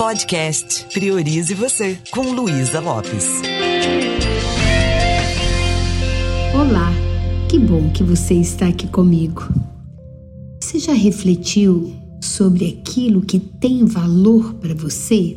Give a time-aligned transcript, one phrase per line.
[0.00, 3.42] Podcast Priorize Você, com Luísa Lopes.
[6.54, 6.90] Olá,
[7.50, 9.42] que bom que você está aqui comigo.
[10.58, 15.36] Você já refletiu sobre aquilo que tem valor para você?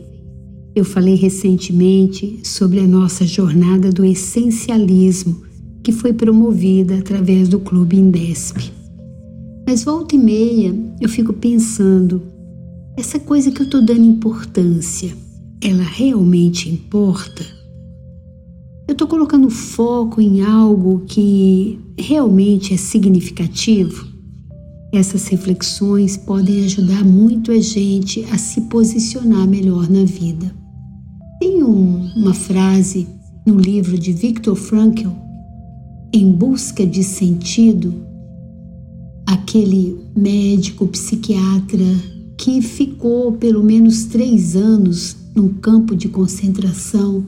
[0.74, 5.44] Eu falei recentemente sobre a nossa jornada do essencialismo,
[5.84, 8.72] que foi promovida através do Clube Indesp.
[9.68, 12.32] Mas volta e meia eu fico pensando
[12.96, 15.16] essa coisa que eu estou dando importância,
[15.62, 17.44] ela realmente importa?
[18.88, 24.08] Eu estou colocando foco em algo que realmente é significativo?
[24.94, 30.54] Essas reflexões podem ajudar muito a gente a se posicionar melhor na vida.
[31.40, 33.08] Tem um, uma frase
[33.48, 35.10] no livro de Viktor Frankl,
[36.14, 38.06] Em Busca de Sentido,
[39.26, 42.13] aquele médico psiquiatra
[42.44, 47.26] que ficou pelo menos três anos num campo de concentração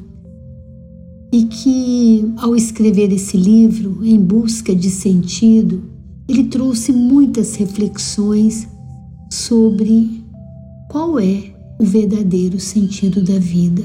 [1.32, 5.84] e que, ao escrever esse livro, Em Busca de Sentido,
[6.28, 8.68] ele trouxe muitas reflexões
[9.32, 10.22] sobre
[10.90, 11.46] qual é
[11.80, 13.84] o verdadeiro sentido da vida.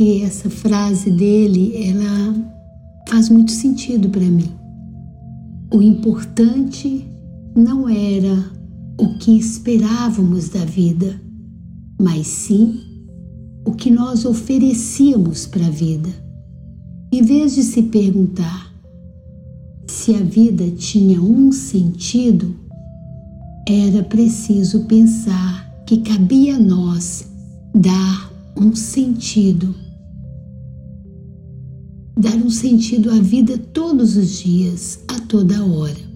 [0.00, 2.34] E essa frase dele, ela
[3.06, 4.48] faz muito sentido para mim.
[5.70, 7.06] O importante
[7.54, 8.61] não era
[9.02, 11.20] o que esperávamos da vida,
[12.00, 12.78] mas sim
[13.66, 16.08] o que nós oferecíamos para a vida.
[17.12, 18.72] Em vez de se perguntar
[19.88, 22.54] se a vida tinha um sentido,
[23.68, 27.26] era preciso pensar que cabia a nós
[27.74, 29.74] dar um sentido.
[32.16, 36.11] Dar um sentido à vida todos os dias, a toda hora.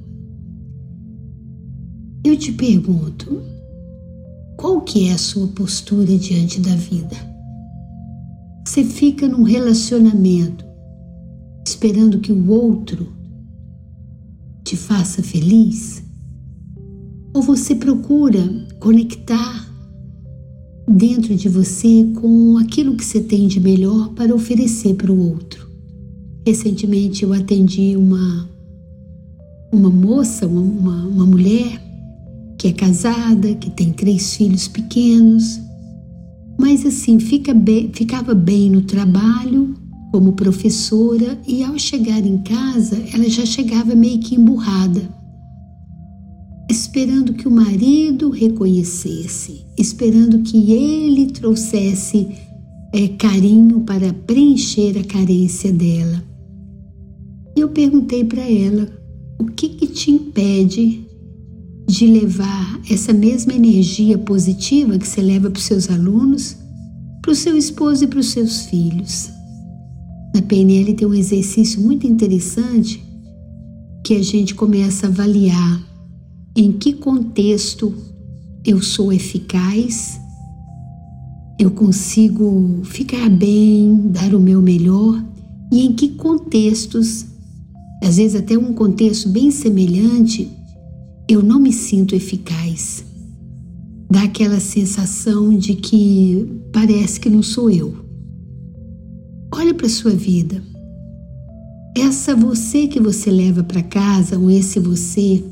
[2.26, 3.40] Eu te pergunto,
[4.56, 7.16] qual que é a sua postura diante da vida?
[8.66, 10.64] Você fica num relacionamento
[11.64, 13.12] esperando que o outro
[14.64, 16.02] te faça feliz?
[17.32, 18.42] Ou você procura
[18.80, 19.72] conectar
[20.88, 25.70] dentro de você com aquilo que você tem de melhor para oferecer para o outro?
[26.44, 28.50] Recentemente eu atendi uma,
[29.72, 31.85] uma moça, uma, uma, mulher
[32.66, 35.60] que é casada, que tem três filhos pequenos,
[36.58, 37.54] mas assim fica
[37.92, 39.74] ficava bem no trabalho
[40.10, 45.08] como professora e ao chegar em casa ela já chegava meio que emburrada,
[46.68, 52.26] esperando que o marido reconhecesse, esperando que ele trouxesse
[52.92, 56.24] é, carinho para preencher a carência dela.
[57.56, 58.88] E eu perguntei para ela
[59.38, 61.05] o que, que te impede
[61.86, 66.56] de levar essa mesma energia positiva que você leva para os seus alunos,
[67.22, 69.30] para o seu esposo e para os seus filhos.
[70.34, 73.02] Na PNL tem um exercício muito interessante
[74.04, 75.82] que a gente começa a avaliar
[76.56, 77.94] em que contexto
[78.64, 80.18] eu sou eficaz,
[81.58, 85.24] eu consigo ficar bem, dar o meu melhor
[85.72, 87.26] e em que contextos,
[88.02, 90.50] às vezes até um contexto bem semelhante,
[91.28, 93.04] eu não me sinto eficaz.
[94.08, 97.96] Dá aquela sensação de que parece que não sou eu.
[99.52, 100.62] Olha para sua vida.
[101.96, 105.42] Essa você que você leva para casa, ou esse você,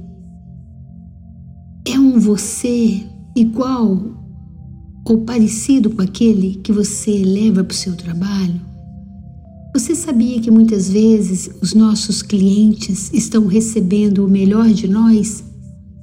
[1.87, 3.03] é um você
[3.35, 4.15] igual
[5.05, 8.61] ou parecido com aquele que você leva para o seu trabalho?
[9.75, 15.43] Você sabia que muitas vezes os nossos clientes estão recebendo o melhor de nós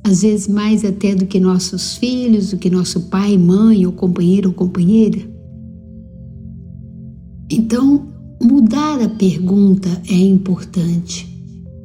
[0.04, 4.50] às vezes mais até do que nossos filhos, do que nosso pai, mãe, ou companheiro
[4.50, 5.20] ou companheira.
[7.50, 8.08] Então,
[8.42, 11.30] mudar a pergunta é importante.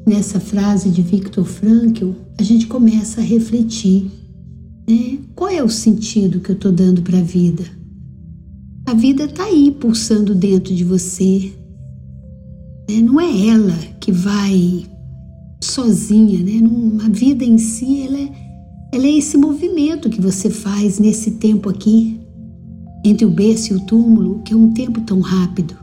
[0.07, 4.11] Nessa frase de Viktor Frankl, a gente começa a refletir,
[4.89, 5.19] né?
[5.35, 7.65] Qual é o sentido que eu estou dando para a vida?
[8.87, 11.53] A vida está aí pulsando dentro de você.
[12.89, 13.01] Né?
[13.03, 14.87] Não é ela que vai
[15.61, 16.61] sozinha, né?
[17.05, 18.31] A vida em si, ela é,
[18.93, 22.21] ela é esse movimento que você faz nesse tempo aqui,
[23.05, 25.77] entre o berço e o túmulo, que é um tempo tão rápido.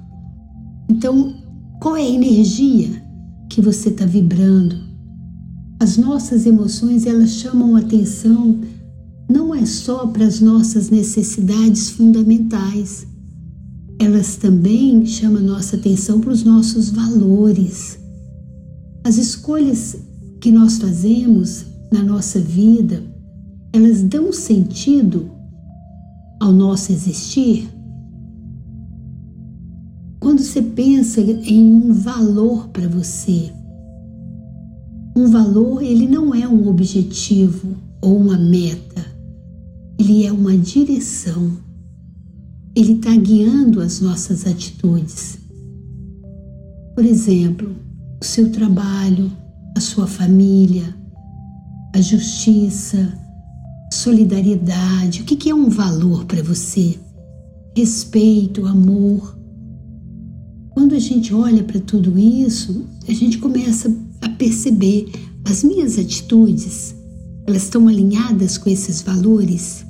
[0.90, 1.36] Então,
[1.80, 3.02] qual é a energia
[3.50, 4.76] que você está vibrando?
[5.80, 8.60] As nossas emoções, elas chamam atenção
[9.30, 13.08] não é só para as nossas necessidades fundamentais,
[14.00, 18.03] elas também chamam nossa atenção para os nossos valores
[19.04, 19.98] as escolhas
[20.40, 23.04] que nós fazemos na nossa vida,
[23.74, 25.30] elas dão sentido
[26.40, 27.70] ao nosso existir?
[30.20, 33.52] Quando você pensa em um valor para você,
[35.16, 39.06] um valor ele não é um objetivo ou uma meta,
[40.00, 41.52] ele é uma direção.
[42.76, 45.38] Ele está guiando as nossas atitudes.
[46.96, 47.70] Por exemplo,
[48.24, 49.30] o seu trabalho,
[49.76, 50.96] a sua família,
[51.94, 53.20] a justiça,
[53.92, 55.24] solidariedade.
[55.24, 56.98] O que é um valor para você?
[57.76, 59.38] Respeito, amor.
[60.70, 65.12] Quando a gente olha para tudo isso, a gente começa a perceber
[65.44, 66.96] as minhas atitudes,
[67.46, 69.86] elas estão alinhadas com esses valores?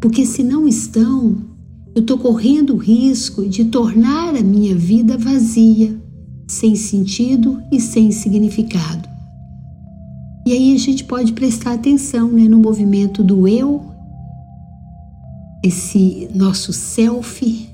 [0.00, 1.36] Porque se não estão,
[1.94, 6.05] eu estou correndo o risco de tornar a minha vida vazia,
[6.46, 9.08] sem sentido e sem significado.
[10.46, 13.84] E aí a gente pode prestar atenção né, no movimento do eu,
[15.62, 17.68] esse nosso self,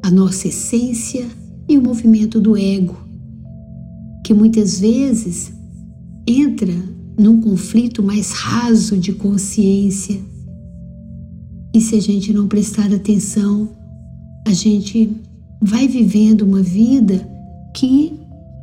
[0.00, 1.26] a nossa essência
[1.68, 2.96] e o movimento do ego,
[4.24, 5.52] que muitas vezes
[6.24, 6.72] entra
[7.18, 10.20] num conflito mais raso de consciência.
[11.74, 13.76] E se a gente não prestar atenção,
[14.46, 15.10] a gente
[15.60, 17.28] vai vivendo uma vida
[17.78, 18.12] que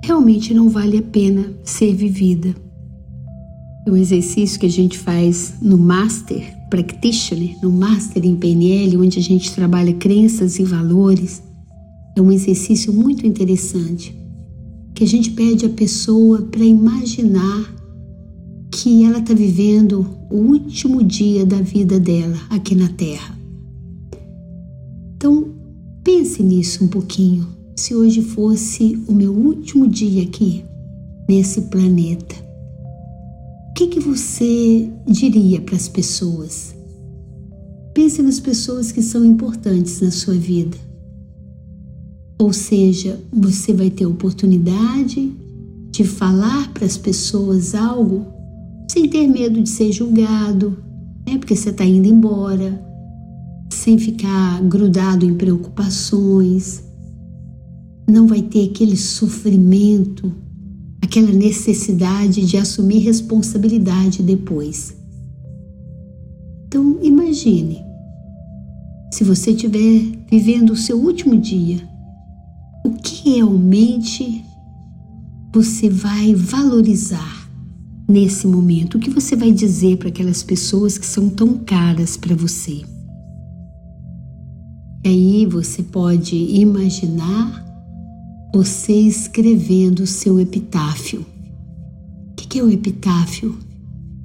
[0.04, 2.54] realmente não vale a pena ser vivida.
[3.88, 9.18] É um exercício que a gente faz no Master Practitioner, no Master em PNL, onde
[9.18, 11.42] a gente trabalha crenças e valores.
[12.18, 14.14] É um exercício muito interessante
[14.94, 17.74] que a gente pede a pessoa para imaginar
[18.70, 23.34] que ela está vivendo o último dia da vida dela aqui na Terra.
[25.16, 25.54] Então,
[26.04, 27.55] pense nisso um pouquinho.
[27.77, 30.63] Se hoje fosse o meu último dia aqui,
[31.27, 32.33] nesse planeta,
[33.69, 36.74] o que, que você diria para as pessoas?
[37.94, 40.77] Pense nas pessoas que são importantes na sua vida.
[42.39, 45.33] Ou seja, você vai ter oportunidade
[45.92, 48.25] de falar para as pessoas algo
[48.89, 50.78] sem ter medo de ser julgado,
[51.28, 51.38] né?
[51.38, 52.81] porque você está indo embora,
[53.69, 56.85] sem ficar grudado em preocupações,
[58.07, 60.34] não vai ter aquele sofrimento,
[61.02, 64.96] aquela necessidade de assumir responsabilidade depois.
[66.68, 67.81] Então, imagine,
[69.12, 71.88] se você estiver vivendo o seu último dia,
[72.86, 74.44] o que realmente
[75.54, 77.50] você vai valorizar
[78.07, 78.96] nesse momento?
[78.96, 82.81] O que você vai dizer para aquelas pessoas que são tão caras para você?
[85.04, 87.65] E aí você pode imaginar
[88.56, 91.25] você escrevendo o seu epitáfio.
[92.31, 93.54] O que é o epitáfio?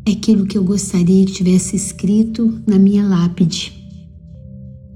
[0.07, 3.73] É aquilo que eu gostaria que tivesse escrito na minha lápide.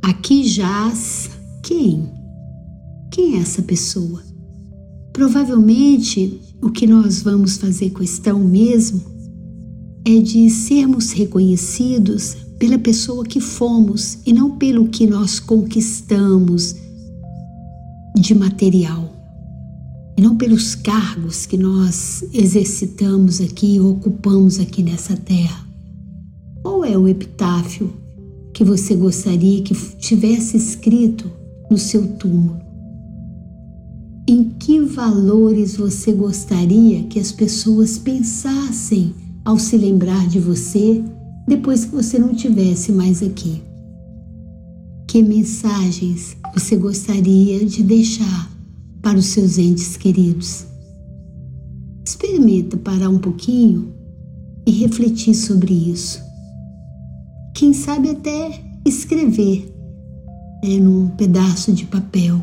[0.00, 1.31] Aqui jaz
[1.64, 2.08] quem?
[3.10, 4.22] Quem é essa pessoa?
[5.12, 9.02] Provavelmente o que nós vamos fazer questão mesmo
[10.04, 16.76] é de sermos reconhecidos pela pessoa que fomos e não pelo que nós conquistamos
[18.16, 19.13] de material,
[20.16, 25.66] e não pelos cargos que nós exercitamos aqui, ocupamos aqui nessa terra.
[26.62, 27.93] Qual é o epitáfio
[28.52, 31.31] que você gostaria que tivesse escrito
[31.70, 32.60] no seu túmulo?
[34.27, 41.03] Em que valores você gostaria que as pessoas pensassem ao se lembrar de você
[41.46, 43.60] depois que você não tivesse mais aqui?
[45.06, 48.54] Que mensagens você gostaria de deixar
[49.05, 50.65] para os seus entes queridos?
[52.05, 53.94] Experimenta parar um pouquinho
[54.67, 56.23] e refletir sobre isso.
[57.55, 59.70] Quem sabe até escrever
[60.65, 62.41] né, num pedaço de papel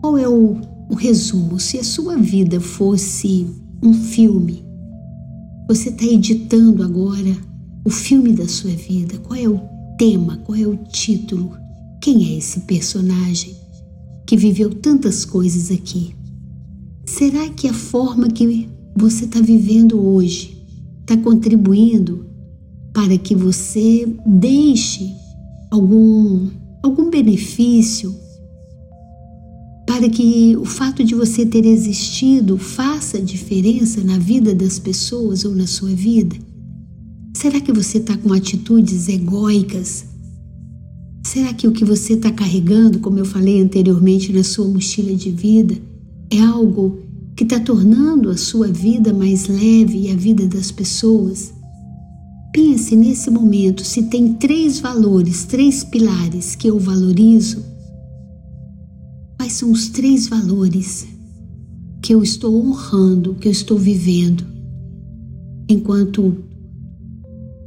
[0.00, 0.60] qual é o,
[0.90, 1.58] o resumo?
[1.60, 3.46] Se a sua vida fosse
[3.82, 4.64] um filme,
[5.68, 7.36] você está editando agora
[7.84, 9.18] o filme da sua vida.
[9.18, 9.60] Qual é o
[9.98, 10.36] tema?
[10.38, 11.56] Qual é o título?
[12.00, 13.67] Quem é esse personagem
[14.28, 16.14] que viveu tantas coisas aqui?
[17.06, 20.62] Será que a forma que você está vivendo hoje
[21.00, 22.26] está contribuindo
[22.92, 25.10] para que você deixe
[25.70, 26.46] algum,
[26.82, 28.14] algum benefício
[29.86, 35.54] para que o fato de você ter existido faça diferença na vida das pessoas ou
[35.54, 36.36] na sua vida?
[37.34, 40.04] Será que você está com atitudes egóicas?
[41.28, 45.30] Será que o que você está carregando, como eu falei anteriormente, na sua mochila de
[45.30, 45.76] vida,
[46.30, 47.00] é algo
[47.36, 51.52] que está tornando a sua vida mais leve e a vida das pessoas?
[52.50, 57.62] Pense nesse momento se tem três valores, três pilares que eu valorizo.
[59.36, 61.06] Quais são os três valores
[62.00, 64.46] que eu estou honrando, que eu estou vivendo,
[65.68, 66.38] enquanto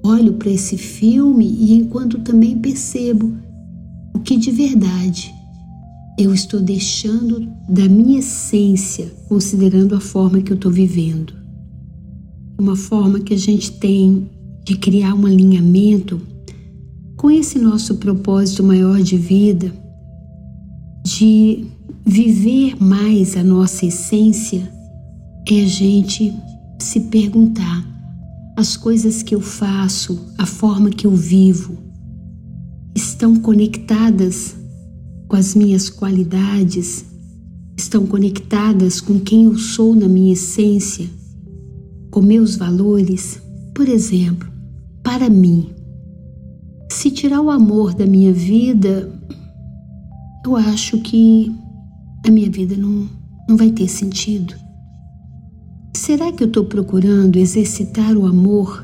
[0.04, 3.40] olho para esse filme e enquanto também percebo
[4.14, 5.34] o que de verdade
[6.18, 11.34] eu estou deixando da minha essência, considerando a forma que eu estou vivendo.
[12.60, 14.30] Uma forma que a gente tem
[14.64, 16.22] de criar um alinhamento
[17.18, 19.74] com esse nosso propósito maior de vida,
[21.04, 21.66] de
[22.06, 24.72] viver mais a nossa essência,
[25.50, 26.34] é a gente
[26.80, 27.86] se perguntar:
[28.56, 31.78] as coisas que eu faço, a forma que eu vivo,
[33.22, 34.56] estão conectadas
[35.28, 37.06] com as minhas qualidades,
[37.78, 41.08] estão conectadas com quem eu sou na minha essência,
[42.10, 43.40] com meus valores?
[43.76, 44.50] Por exemplo,
[45.04, 45.70] para mim,
[46.90, 49.08] se tirar o amor da minha vida,
[50.44, 51.52] eu acho que
[52.26, 53.08] a minha vida não,
[53.48, 54.56] não vai ter sentido.
[55.96, 58.84] Será que eu estou procurando exercitar o amor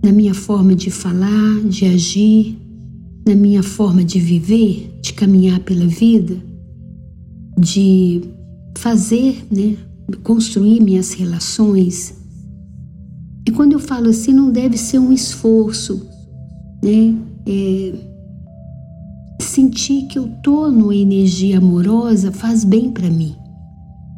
[0.00, 2.65] na minha forma de falar, de agir,
[3.26, 6.36] na minha forma de viver, de caminhar pela vida,
[7.58, 8.22] de
[8.78, 9.76] fazer, né,
[10.22, 12.14] construir minhas relações?
[13.46, 16.06] E quando eu falo assim, não deve ser um esforço,
[16.82, 17.14] né?
[17.46, 17.94] É,
[19.40, 23.34] sentir que eu tô numa energia amorosa faz bem para mim.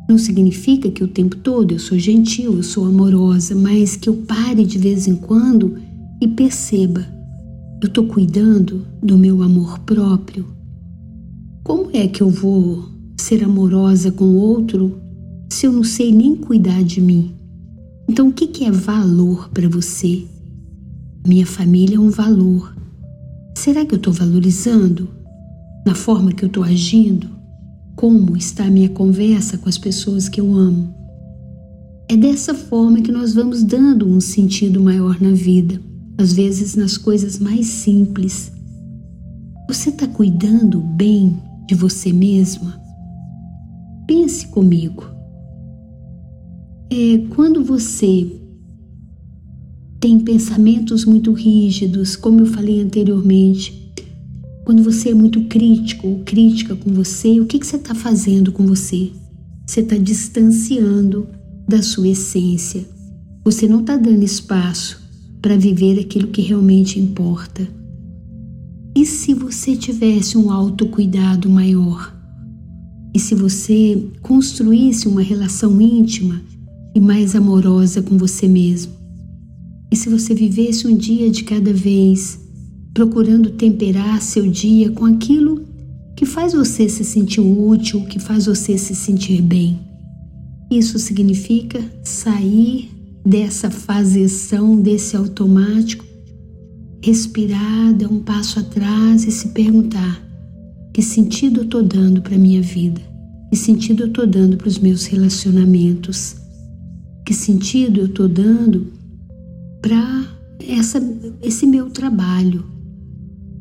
[0.08, 4.14] Não significa que o tempo todo eu sou gentil, eu sou amorosa, mas que eu
[4.26, 5.76] pare de vez em quando
[6.20, 7.04] e perceba,
[7.80, 10.46] eu estou cuidando do meu amor próprio.
[11.64, 12.84] Como é que eu vou
[13.16, 15.00] ser amorosa com outro
[15.50, 17.34] se eu não sei nem cuidar de mim?
[18.08, 20.24] Então, o que é valor para você?
[21.26, 22.74] Minha família é um valor.
[23.56, 25.08] Será que eu estou valorizando
[25.86, 27.38] na forma que eu estou agindo?
[27.98, 30.94] como está a minha conversa com as pessoas que eu amo.
[32.08, 35.80] É dessa forma que nós vamos dando um sentido maior na vida,
[36.18, 38.50] às vezes nas coisas mais simples.
[39.68, 42.82] Você está cuidando bem de você mesma?
[44.06, 45.04] Pense comigo.
[46.90, 48.32] É quando você
[50.00, 53.92] tem pensamentos muito rígidos, como eu falei anteriormente,
[54.64, 58.50] quando você é muito crítico ou crítica com você, o que, que você está fazendo
[58.52, 59.10] com você?
[59.66, 61.28] Você está distanciando
[61.68, 62.86] da sua essência.
[63.44, 65.07] Você não está dando espaço
[65.48, 67.66] para viver aquilo que realmente importa.
[68.94, 72.14] E se você tivesse um autocuidado maior?
[73.14, 76.42] E se você construísse uma relação íntima
[76.94, 78.92] e mais amorosa com você mesmo?
[79.90, 82.38] E se você vivesse um dia de cada vez,
[82.92, 85.64] procurando temperar seu dia com aquilo
[86.14, 89.80] que faz você se sentir útil, que faz você se sentir bem.
[90.70, 92.97] Isso significa sair
[93.28, 96.04] dessa faseção, desse automático,
[97.02, 100.22] respirar, dar um passo atrás e se perguntar:
[100.92, 103.00] que sentido eu estou dando para a minha vida?
[103.50, 106.36] Que sentido eu estou dando para os meus relacionamentos?
[107.24, 108.86] Que sentido eu estou dando
[109.80, 110.26] para
[111.42, 112.78] esse meu trabalho?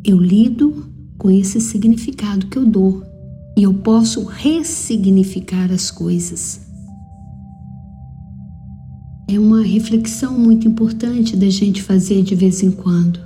[0.08, 0.86] eu lido
[1.18, 3.04] com esse significado que eu dou
[3.58, 6.62] e eu posso ressignificar as coisas.
[9.27, 13.19] É uma reflexão muito importante da gente fazer de vez em quando.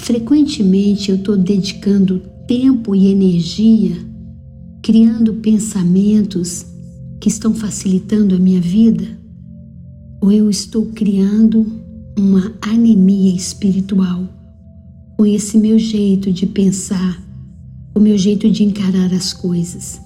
[0.00, 4.14] Frequentemente eu estou dedicando tempo e energia
[4.84, 6.66] criando pensamentos
[7.18, 9.18] que estão facilitando a minha vida,
[10.20, 11.66] ou eu estou criando
[12.18, 14.28] uma anemia espiritual
[15.16, 17.18] com esse meu jeito de pensar,
[17.94, 20.03] o meu jeito de encarar as coisas.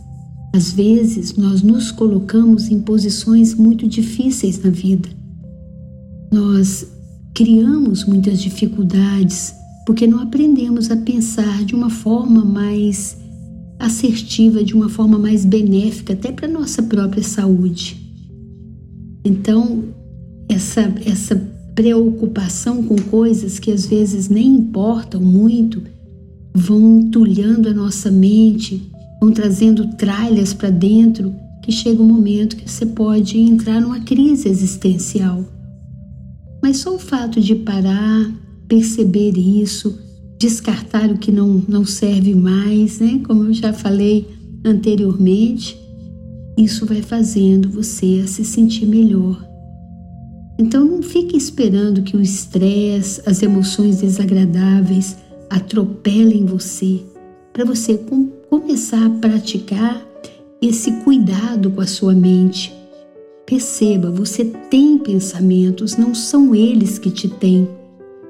[0.55, 5.09] Às vezes nós nos colocamos em posições muito difíceis na vida.
[6.33, 6.87] Nós
[7.35, 9.55] criamos muitas dificuldades
[9.87, 13.17] porque não aprendemos a pensar de uma forma mais
[13.79, 17.97] assertiva, de uma forma mais benéfica, até para a nossa própria saúde.
[19.25, 19.85] Então,
[20.49, 21.37] essa, essa
[21.75, 25.81] preocupação com coisas que às vezes nem importam muito
[26.53, 28.91] vão entulhando a nossa mente,
[29.21, 34.49] vão trazendo tralhas para dentro, que chega um momento que você pode entrar numa crise
[34.49, 35.45] existencial.
[36.63, 38.33] Mas só o fato de parar,
[38.67, 39.99] perceber isso,
[40.39, 43.21] descartar o que não, não serve mais, né?
[43.27, 44.27] Como eu já falei
[44.65, 45.79] anteriormente,
[46.57, 49.47] isso vai fazendo você se sentir melhor
[50.59, 55.17] Então não fique esperando que o estresse, as emoções desagradáveis
[55.49, 57.01] atropelem você,
[57.59, 60.07] para você com, começar a praticar
[60.63, 62.73] esse cuidado com a sua mente.
[63.45, 67.69] Perceba, você tem pensamentos, não são eles que te têm.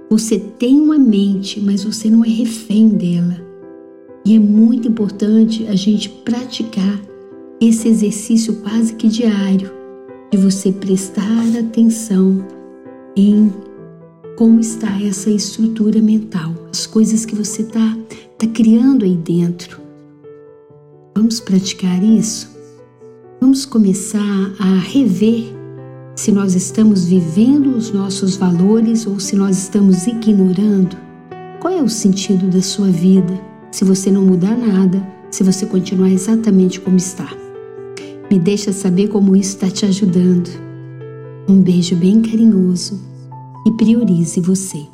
[0.08, 3.38] Você tem uma mente, mas você não é refém dela.
[4.25, 6.99] E é muito importante a gente praticar
[7.61, 9.70] esse exercício quase que diário
[10.32, 12.47] de você prestar atenção
[13.14, 13.52] em
[14.38, 17.99] como está essa estrutura mental, as coisas que você está
[18.38, 19.80] tá criando aí dentro.
[21.12, 22.49] Vamos praticar isso?
[23.40, 25.52] Vamos começar a rever
[26.14, 30.97] se nós estamos vivendo os nossos valores ou se nós estamos ignorando.
[31.59, 33.40] Qual é o sentido da sua vida
[33.73, 37.28] se você não mudar nada, se você continuar exatamente como está?
[38.30, 40.49] Me deixa saber como isso está te ajudando.
[41.49, 43.17] Um beijo bem carinhoso
[43.66, 44.88] e priorize você.